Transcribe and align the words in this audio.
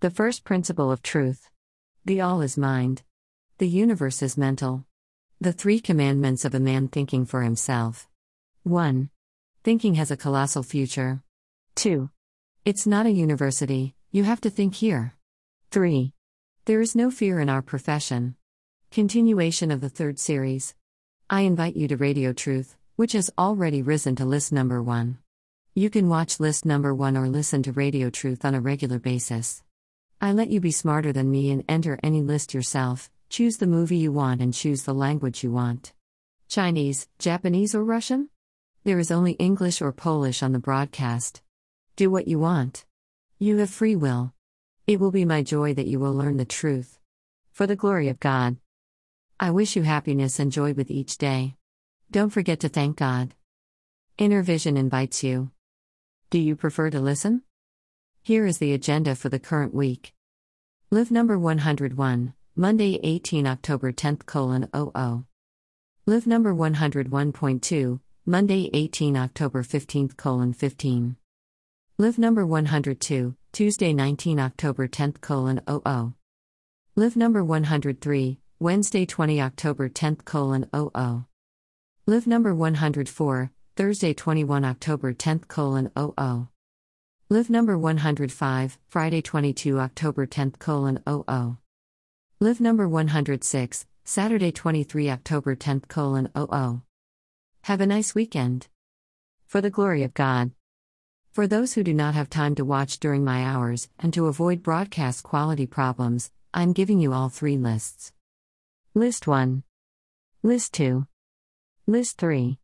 The 0.00 0.10
first 0.10 0.44
principle 0.44 0.92
of 0.92 1.02
truth. 1.02 1.50
The 2.04 2.20
all 2.20 2.40
is 2.40 2.56
mind. 2.56 3.02
The 3.58 3.66
universe 3.66 4.22
is 4.22 4.38
mental. 4.38 4.84
The 5.40 5.52
three 5.52 5.80
commandments 5.80 6.44
of 6.44 6.54
a 6.54 6.60
man 6.60 6.86
thinking 6.86 7.26
for 7.26 7.42
himself. 7.42 8.06
1. 8.62 9.10
Thinking 9.64 9.96
has 9.96 10.12
a 10.12 10.16
colossal 10.16 10.62
future. 10.62 11.24
2. 11.74 12.10
It's 12.64 12.86
not 12.86 13.06
a 13.06 13.10
university, 13.10 13.96
you 14.12 14.22
have 14.22 14.40
to 14.42 14.50
think 14.50 14.76
here. 14.76 15.14
3. 15.72 16.12
There 16.66 16.80
is 16.80 16.94
no 16.94 17.10
fear 17.10 17.40
in 17.40 17.48
our 17.48 17.60
profession. 17.60 18.36
Continuation 18.92 19.72
of 19.72 19.80
the 19.80 19.88
third 19.88 20.20
series. 20.20 20.76
I 21.28 21.40
invite 21.40 21.74
you 21.74 21.88
to 21.88 21.96
Radio 21.96 22.32
Truth, 22.32 22.76
which 22.94 23.14
has 23.14 23.32
already 23.36 23.82
risen 23.82 24.14
to 24.14 24.24
list 24.24 24.52
number 24.52 24.80
1. 24.80 25.18
You 25.74 25.90
can 25.90 26.08
watch 26.08 26.38
list 26.38 26.64
number 26.64 26.94
1 26.94 27.16
or 27.16 27.28
listen 27.28 27.64
to 27.64 27.72
Radio 27.72 28.10
Truth 28.10 28.44
on 28.44 28.54
a 28.54 28.60
regular 28.60 29.00
basis. 29.00 29.64
I 30.20 30.32
let 30.32 30.50
you 30.50 30.60
be 30.60 30.72
smarter 30.72 31.12
than 31.12 31.30
me 31.30 31.52
and 31.52 31.64
enter 31.68 31.96
any 32.02 32.22
list 32.22 32.52
yourself, 32.52 33.08
choose 33.28 33.58
the 33.58 33.68
movie 33.68 33.98
you 33.98 34.10
want 34.10 34.40
and 34.40 34.52
choose 34.52 34.82
the 34.82 34.92
language 34.92 35.44
you 35.44 35.52
want. 35.52 35.92
Chinese, 36.48 37.06
Japanese, 37.20 37.72
or 37.72 37.84
Russian? 37.84 38.28
There 38.82 38.98
is 38.98 39.12
only 39.12 39.32
English 39.32 39.80
or 39.80 39.92
Polish 39.92 40.42
on 40.42 40.50
the 40.50 40.58
broadcast. 40.58 41.40
Do 41.94 42.10
what 42.10 42.26
you 42.26 42.40
want. 42.40 42.84
You 43.38 43.58
have 43.58 43.70
free 43.70 43.94
will. 43.94 44.32
It 44.88 44.98
will 44.98 45.12
be 45.12 45.24
my 45.24 45.44
joy 45.44 45.72
that 45.74 45.86
you 45.86 46.00
will 46.00 46.14
learn 46.14 46.36
the 46.36 46.44
truth. 46.44 46.98
For 47.52 47.68
the 47.68 47.76
glory 47.76 48.08
of 48.08 48.18
God. 48.18 48.56
I 49.38 49.52
wish 49.52 49.76
you 49.76 49.82
happiness 49.82 50.40
and 50.40 50.50
joy 50.50 50.72
with 50.72 50.90
each 50.90 51.16
day. 51.18 51.54
Don't 52.10 52.30
forget 52.30 52.58
to 52.60 52.68
thank 52.68 52.96
God. 52.96 53.34
Inner 54.16 54.42
Vision 54.42 54.76
invites 54.76 55.22
you. 55.22 55.52
Do 56.30 56.40
you 56.40 56.56
prefer 56.56 56.90
to 56.90 56.98
listen? 56.98 57.42
Here 58.22 58.46
is 58.46 58.58
the 58.58 58.74
agenda 58.74 59.14
for 59.14 59.28
the 59.28 59.38
current 59.38 59.72
week. 59.72 60.12
Live 60.90 61.10
number 61.10 61.38
101, 61.38 62.32
Monday 62.56 62.98
18 63.02 63.46
October 63.46 63.92
10th 63.92 64.24
colon 64.24 64.70
00. 64.74 65.26
Live 66.06 66.26
number 66.26 66.54
101.2, 66.54 68.00
Monday 68.24 68.70
18 68.72 69.14
October 69.14 69.62
15th 69.62 70.16
colon 70.16 70.54
15. 70.54 71.16
Live 71.98 72.16
number 72.16 72.46
102, 72.46 73.36
Tuesday 73.52 73.92
19 73.92 74.40
October 74.40 74.88
10th 74.88 75.20
colon 75.20 75.60
00. 75.68 76.14
Live 76.96 77.16
number 77.16 77.44
103, 77.44 78.40
Wednesday 78.58 79.04
20 79.04 79.42
October 79.42 79.90
10th 79.90 80.24
colon 80.24 80.70
00. 80.74 81.26
Live 82.06 82.26
number 82.26 82.54
104, 82.54 83.50
Thursday 83.76 84.14
21 84.14 84.64
October 84.64 85.12
10th 85.12 85.48
colon 85.48 85.90
00. 85.98 86.48
Live 87.30 87.50
number 87.50 87.76
105, 87.76 88.78
Friday 88.88 89.20
22 89.20 89.78
October 89.78 90.26
10th 90.26 90.58
colon 90.58 91.02
00. 91.06 91.58
Live 92.40 92.58
number 92.58 92.88
106, 92.88 93.86
Saturday 94.02 94.50
23 94.50 95.10
October 95.10 95.54
10th 95.54 95.88
colon 95.88 96.30
00. 96.34 96.80
Have 97.64 97.82
a 97.82 97.86
nice 97.86 98.14
weekend. 98.14 98.68
For 99.44 99.60
the 99.60 99.68
glory 99.68 100.04
of 100.04 100.14
God. 100.14 100.52
For 101.30 101.46
those 101.46 101.74
who 101.74 101.84
do 101.84 101.92
not 101.92 102.14
have 102.14 102.30
time 102.30 102.54
to 102.54 102.64
watch 102.64 102.98
during 102.98 103.26
my 103.26 103.44
hours 103.44 103.90
and 103.98 104.14
to 104.14 104.28
avoid 104.28 104.62
broadcast 104.62 105.22
quality 105.22 105.66
problems, 105.66 106.30
I'm 106.54 106.72
giving 106.72 106.98
you 106.98 107.12
all 107.12 107.28
three 107.28 107.58
lists. 107.58 108.10
List 108.94 109.26
1. 109.26 109.64
List 110.42 110.72
2. 110.72 111.06
List 111.86 112.16
3. 112.16 112.58